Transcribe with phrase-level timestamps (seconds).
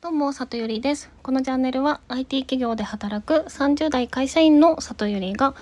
[0.00, 1.10] どうも、里ゆりです。
[1.24, 5.56] このチャンネルは IT 企業で働く30代会社員の里ゆりが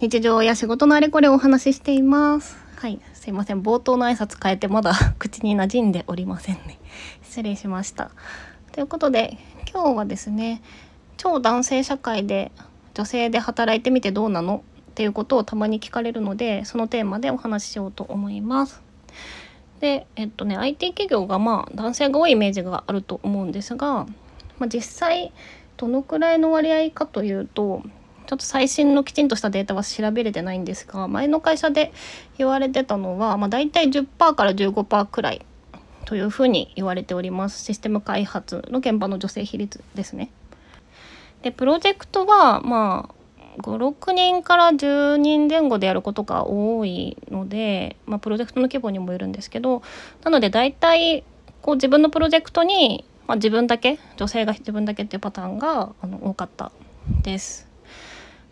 [0.00, 2.56] 日常や仕事のあれこれをお話ししています。
[2.74, 3.62] はい、すいません。
[3.62, 6.80] 冒頭の挨拶変えてまだ 口に馴染んでおりませんね。
[7.22, 8.10] 失礼しました。
[8.72, 9.38] ということで、
[9.72, 10.60] 今日はですね、
[11.16, 12.50] 超男性社会で
[12.94, 14.64] 女性で働いてみてどうなの？
[14.90, 18.82] っていうことをたまに聞かれるので、そのテーマでお話ししようと思います。
[19.80, 24.06] でえっとね IT 企業がまあ男性が多いイメージがあると思うんですが、
[24.58, 25.32] まあ、実際
[25.76, 27.82] どのくらいの割合かというと
[28.26, 31.92] ちょっと最新のきちんとしたデータは調べれてないんですが前の会社で
[32.38, 35.44] 言われてたのは、まあ、大体10%から15%くらい
[36.04, 40.30] というふうに言われておりますシステム開発の現場の女性比率ですね。
[41.42, 43.14] でプロジェクトはまあ
[43.58, 49.82] 56人から10人前後でやることが多いので、まあ、プロジェクトの規模にもよるんですけど
[50.24, 51.24] なので大体
[51.62, 56.72] こう自分のプロジェクトに、まあ、自分だけ女性が自分だけっていうパターンがあの多かった
[57.22, 57.68] です。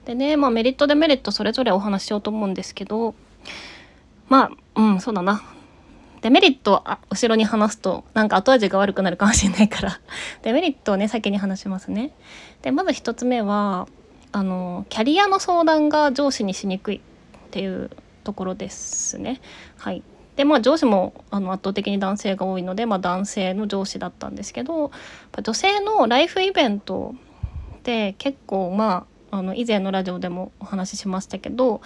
[0.04, 3.14] でね、まあ、メリットデメリットそれぞれお話ししようと思うんですけど
[4.28, 5.42] まあうんそうだな
[6.22, 10.00] デメリットあ後ろに話すとなんか後味が悪くなるかもしれないから
[10.42, 12.12] デメリットをね先に話しますね。
[12.62, 13.86] でまず一つ目は
[14.32, 17.00] あのキャリアの相談が上司にしにくいっ
[17.50, 17.90] ていう
[18.24, 19.40] ところですね。
[19.76, 20.02] はい、
[20.36, 24.90] でまあ上司もあの圧倒的に男性が多いので、まあ、男性の上司だったんですけど
[25.42, 27.14] 女性のライフイベント
[27.78, 31.80] って結構まああの以前のラジオでもお話ししましたけど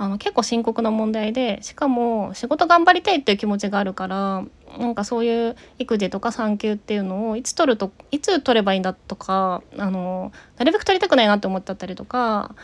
[0.00, 4.44] あの結構深刻な問題でしかも仕事頑張りたいっていう気持ちがあるから
[4.78, 12.54] なんかそういう育児とか産休っていうのをいつ取るといつ取ればいいんだとかあのなるべく取りたくないなって思っちゃったりとか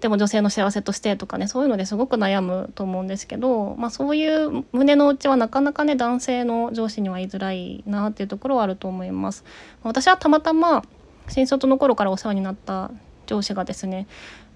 [0.00, 9.44] でも女性の幸せとしてとかねそういうのですごく悩むと思うんですけど、まあ、そういう胸の内はなかなかね男性の上司には言いづらいなっていうところはあると思います。
[9.82, 10.82] 私はたまたま
[11.28, 12.90] 新卒の頃からお世話になった
[13.26, 14.08] 上司がですね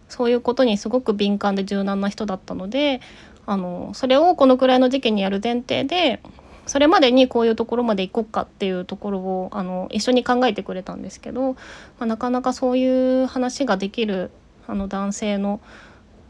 [0.08, 3.00] そういうことにすごく敏感で柔軟な人だったので
[3.46, 6.20] あのそれをこのくらいの時期にやる前提で
[6.66, 11.58] それまでにこういうところまで行こうかっていうところをあの一緒に考えてくれたんですけど、ま
[12.00, 14.30] あ、なかなかそういう話ができる
[14.66, 15.60] あの男性の、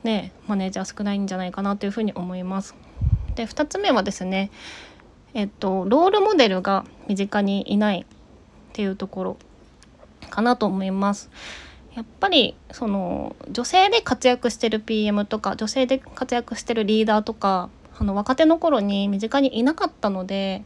[0.03, 2.75] ね、マネージャー少ないんじゃないかなというふうに思います。
[3.37, 4.51] で2つ目はですね、
[5.35, 8.07] えっと、ロールモデルが身近にいないっ
[8.73, 9.37] ていうところ
[10.31, 11.31] かなと思います。
[11.95, 20.65] やっぱりその女性で活躍してる PM とか女性で活躍してるリーダーとかあの若手の頃に身近にいなかったので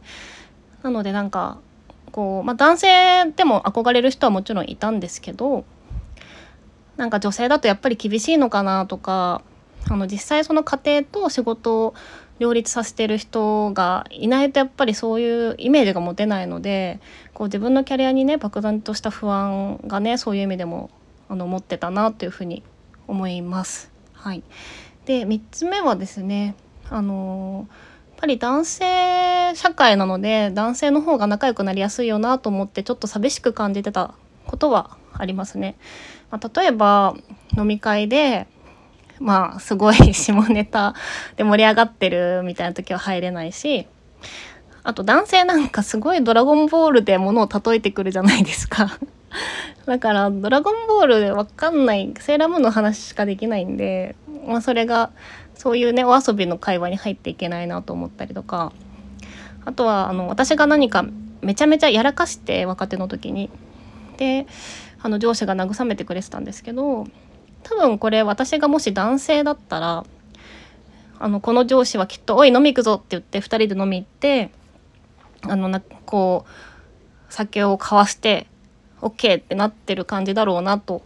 [0.81, 1.59] なのでなんか
[2.11, 5.65] こう、まあ、男性でも憧れる人はもちろんいたんですけど
[6.97, 9.43] なんか女性だとやっぱり厳しいのかなとか
[9.87, 11.93] あの実際その家庭と仕事を
[12.39, 16.99] 両立させてる人がいないとやっぱりそういうイメージが持てないので
[17.33, 20.89] こう自分のキャリアにね漠然とした不安がねそういう意味でも
[21.29, 22.63] あの持ってたなというふうに
[23.07, 23.91] 思います。
[24.13, 24.43] はい、
[25.05, 26.55] で3つ目はですね
[26.89, 34.13] あのやっぱり男性社会なので男性の方が仲良くなりやすいよなと思ってちょっと寂しく感じてた
[34.45, 35.77] ことはありますね。
[36.31, 37.15] まあ、例えば
[37.57, 38.47] 飲み会で
[39.19, 40.95] まあすごい下ネタ
[41.37, 43.87] で盛り上がってるみたいな時は入れないし
[44.83, 48.97] あと男性なんかすごいドラゴンボールで物を例えてくるじゃないですか。
[49.85, 54.15] だからドラゴンボールでわかんないセーラームーンの話しかできないんで、
[54.47, 55.11] まあ、それが
[55.55, 58.71] そういうねお遊びの会話に入っていけないなと思ったりとか。
[59.65, 61.05] あとはあの私が何か
[61.41, 63.49] めちゃめちゃやらかして若手の時に。
[64.17, 64.47] で
[65.01, 67.07] あの上司が慰めてくれてたんですけど
[67.63, 70.03] 多分これ私がもし男性だったら
[71.19, 74.51] あのこの上司はきっと「おい飲み行くぞ」って言って2人で飲み行って
[75.43, 78.47] あのなこう酒を交わして
[79.01, 81.03] OK ってなってる感じだろうなと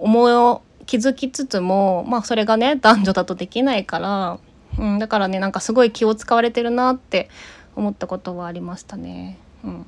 [0.00, 4.38] 思い気づきつつもまあそれがね男女だとできないから、
[4.78, 7.28] うん、だからねなんかすごい気を使われてるなって
[7.74, 9.38] 思ったことはありましたね。
[9.64, 9.82] うん、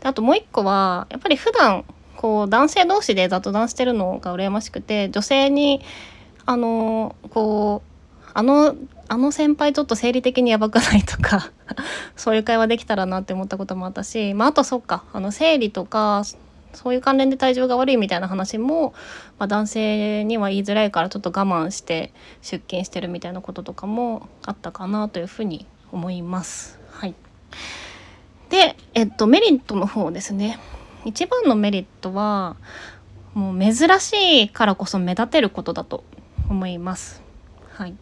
[0.00, 1.84] であともう一個はやっぱり普段
[2.16, 5.82] こう男性同士で雑談してるのが羨ましくて女性に
[6.46, 7.95] あのこう
[8.36, 8.76] あの
[9.08, 11.50] あの先輩ちょっと生理的にやばくないとか
[12.16, 16.22] そういう会話できたらなって思ったこともあったし、まあ、あとそっかあの生理とか
[16.74, 18.92] そういう関連で体調が悪いみたいな話も、
[19.38, 22.12] まあ、男性には言いづらいからちょっと我慢して
[22.42, 26.78] 出勤してるみたいなこととかもあったかなというふうに思います。
[26.90, 27.14] はい、
[28.50, 30.58] で、えっと、メリットの方ですね。
[31.06, 32.56] 一番のメリットは
[33.32, 36.04] もう珍しいからこそ目立てることだと
[36.50, 37.25] 思います。
[37.76, 37.94] はい、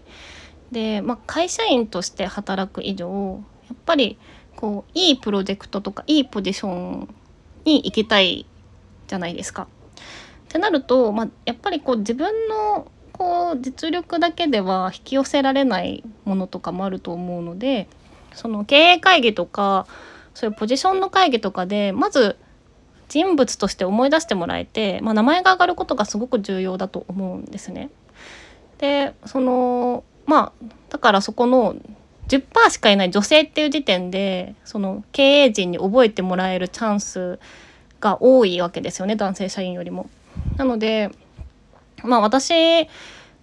[0.70, 4.18] で、まあ、会社員として働く以上やっぱり
[4.54, 7.08] こういいプロジェクトとかいいポジション
[7.64, 8.46] に行きたい
[9.08, 9.62] じゃないですか。
[9.62, 9.66] っ
[10.48, 17.88] てなると、まあ、やっぱりこう自分のこう実力だけでは引き寄せられないものとかもあると思うので
[18.32, 19.86] その経営会議とか
[20.34, 22.36] そういうポジションの会議とかでまず
[23.08, 27.90] 人物として思い出してもらえて、まあ、名前が上がることがすごく重要だと思うんですね。
[28.78, 31.76] でそのまあだからそこの
[32.28, 37.38] 10%しかいない女性っていう時点でその経営陣に覚えてもらえるチャンス
[38.00, 40.08] が多いわけですよね男性社員よりも。
[40.56, 41.10] なので
[42.02, 42.88] まあ私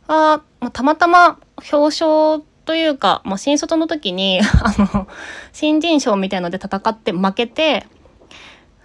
[0.07, 1.39] は、ま、たまたま
[1.72, 5.07] 表彰というか、まあ、新卒の時に あの
[5.51, 7.86] 新人賞みたいので戦って負けて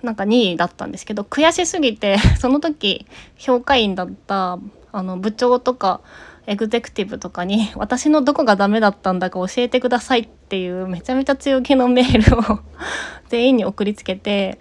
[0.03, 3.07] なんか2位だったんですけど悔しすぎてその時
[3.37, 4.59] 評価員だった
[4.93, 6.01] あの部長とか
[6.47, 12.61] エグゼクティブとかに 私のどこがダメだったんだか教えてくださいっていうめちゃめちゃ強気のメールを
[13.29, 14.59] 全員に送りつけて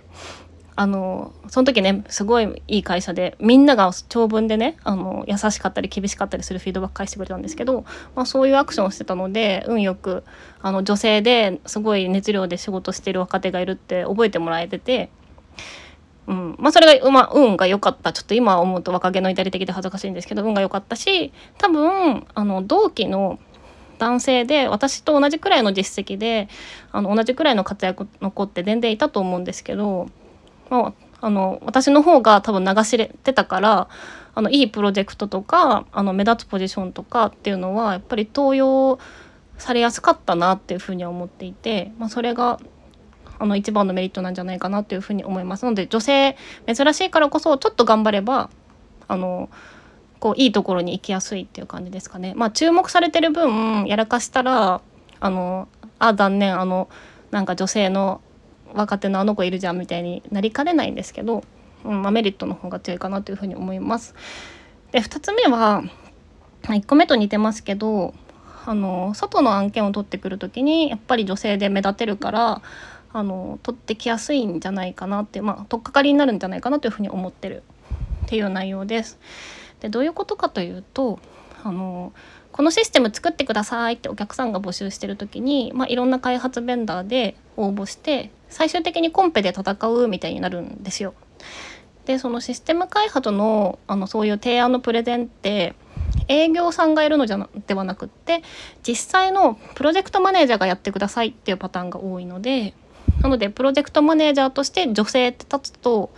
[0.78, 10.24] あのその時ねすごいいい会社でみんなが長文でねあの優しかったり厳しかったりするフィードバック返してくれたんですけど、まあ、そういうアクションをしてたので運よく
[10.62, 15.10] あの女性ですごい熱量で仕事してる若手がいるって覚えてもらえてて。
[16.28, 16.56] うん。
[16.60, 18.14] まあ、それが、ま、運が良かった。
[18.14, 23.40] ちょっと今思うと若気の至り的で恥ずかしいんですけど運が良かったし多分あの同期の
[23.98, 26.50] 男性で私と同じくらいの実績で
[26.92, 30.10] あの同じくらいの活躍の子って全然いたと思うんですけど
[30.70, 33.88] まあ、あの私の方が多分流しれてたから
[34.34, 39.00] あのいいプロジェクトとかあの目立つポジションとかっていうのはやっぱり登用
[39.58, 42.60] されやすかったなっていうふうには思っていて、まあ、それが
[43.40, 46.38] あの一番のメリットなんじゃないかなというふうに思いますので女性
[46.68, 48.50] 珍しいからこそちょっと頑張れば
[49.08, 49.50] あの
[50.20, 52.34] こういいところに行きやすいっていう感じですかね。
[52.36, 54.82] まあ、注目されてる分やらかしたら
[55.20, 55.68] あの
[56.00, 56.90] あ残念あの
[57.32, 58.22] なんか女性の
[58.74, 61.44] 若手のあの子いるじゃんみたいになりかねないんですけど、
[61.84, 64.16] うんまあ、メリットの方が強いかなというふうに思います。
[64.92, 65.84] で2つ目は
[66.64, 68.14] 1個目と似てますけど
[68.66, 72.62] あの外の案件を取ってくる時にやっぱり女性で目立てるから
[73.16, 77.64] あの取ってきやすいんじゃないかなってまあ取っかかりになるんじゃないかなというふうに思ってる
[78.26, 79.18] っていう内容です。
[79.80, 81.20] でどういうことかというと
[81.64, 82.12] あの
[82.52, 91.14] このシステム作ってくださいってお客さんが募集してる時に、まあ、いろんな開発ベンダーで応募して最終的にコンペで戦うみたいになるんですよ。
[92.06, 95.74] でそのシステム開発のあのそういう提案のプレゼンって
[96.28, 98.44] 営業さんがいるのじゃなではなくって
[98.86, 102.74] 実際のプロジェクトマネージャーがやってくださいっていうパターンが多いので
[103.22, 106.12] なのでプロジェクトマネージャーとして女性って立つと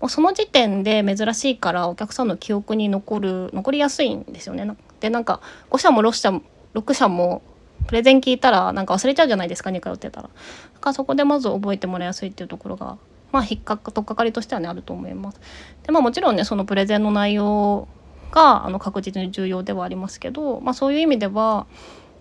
[0.00, 4.76] もうその時点で珍しいからお客さんの記憶に残る残りやすいんですよね。
[5.00, 5.40] でなんか
[5.70, 6.42] 5社も6社も
[6.74, 7.42] 6社も
[7.86, 10.28] プレゼン聞いたらなんか忘れちゃうじゃないですか2回やってたら。
[10.28, 12.98] だからそこでまず覚えてもらいやすいっていうところが
[13.32, 15.40] まあ引っかかとっかかりとしてはねあると思います。
[15.84, 17.88] でまあもちろんねそのプレゼンの内容
[18.32, 21.66] があの確実に重要ではありますけど、まあ、そういう意味では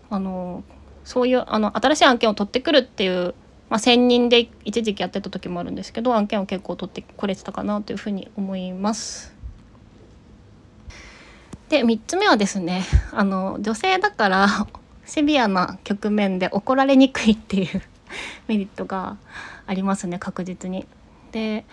[0.10, 0.64] あの
[1.04, 3.34] そういうあの新しい案件を取ってくるっていう、
[3.72, 9.34] まあ、専任で一時期やってた時もあるんですけど案件を結構取ってこれてたかなというふうに思います。
[11.70, 12.84] で3つ目はですね
[13.14, 14.68] あの女性だから
[15.08, 17.82] シビアな局面で怒られにくいっていう
[18.50, 19.16] メリットが
[19.66, 20.86] ありますね確実に。
[21.32, 21.64] で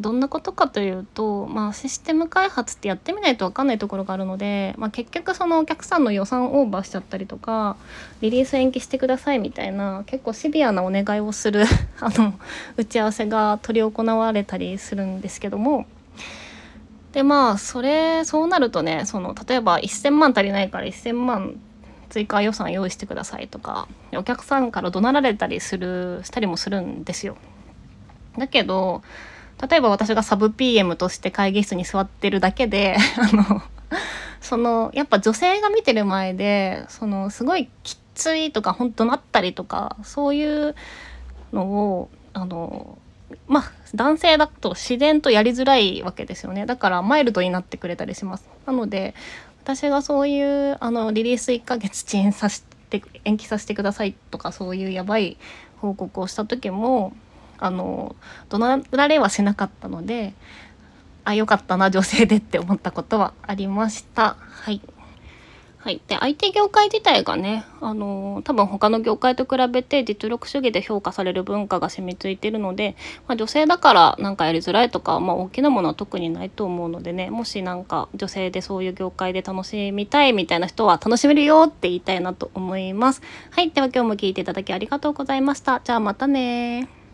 [0.00, 7.76] どんなことかというと、まあ、システム開発ってやってみないと分かんないところがあるので、まあ、結局そのお客さんの予算オーバーしちゃったりとか
[8.20, 11.64] リリース延期してくださいみたいな結構シビアなお願いをする
[12.00, 12.34] あの
[12.76, 15.86] 打ち合わせが執り行われたりするんですけども
[17.12, 21.58] でまあそれそうなるとねその例えば1,000万足りないから1,000万
[22.10, 27.36] 追加予算用意してくださいとかお客さんから怒鳴られたりするしたりもするんですよ。
[28.38, 29.02] だけど
[29.60, 33.62] 例えば私がサブ PM として会議室に座ってるだけで あの
[34.40, 40.74] そのやっぱ女性が見てる前でそのすごいきついとか本当なったりとかそういう
[41.52, 42.98] のをあの
[43.48, 46.66] まあ男性だと自然とやりづらいわけですよね。
[46.66, 48.48] だからマイルドになってくれたりします。
[48.66, 49.14] なので
[49.64, 55.38] 私がそういうあのリリース1ヶ月遅延させて延期させてくださいとかそういうやばい
[55.80, 57.14] 報告をした時も
[57.58, 58.16] あの
[58.48, 60.34] 怒鳴られはしなかったので
[61.24, 64.36] あよかったな女性でって思ったことはありました。
[64.38, 64.80] はい。
[65.86, 72.96] はい、で IT 業界自体がね、あの、多分他の業界と比べて実力主義で評価される文化が染みついてるので、
[73.28, 83.22] まあ、女性だからなんかやりづらいとか、まあ、大きなものは特にないと思うのでねもしなんか女性でそういう業界で楽しみたいみたいな人は楽しめるよって言いたいなと思います。
[83.52, 85.80] はい、では今日も聞いていただきありがとうございました。
[85.84, 87.05] じゃあまたね